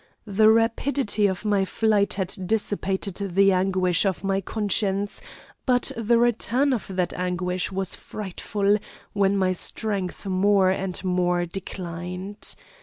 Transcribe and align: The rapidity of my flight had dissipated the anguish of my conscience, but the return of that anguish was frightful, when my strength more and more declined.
The 0.25 0.49
rapidity 0.49 1.27
of 1.27 1.45
my 1.45 1.63
flight 1.63 2.15
had 2.15 2.33
dissipated 2.47 3.35
the 3.35 3.51
anguish 3.51 4.03
of 4.03 4.23
my 4.23 4.41
conscience, 4.41 5.21
but 5.67 5.91
the 5.95 6.17
return 6.17 6.73
of 6.73 6.87
that 6.95 7.13
anguish 7.13 7.71
was 7.71 7.93
frightful, 7.93 8.77
when 9.13 9.37
my 9.37 9.51
strength 9.51 10.25
more 10.25 10.71
and 10.71 11.03
more 11.05 11.45
declined. 11.45 12.55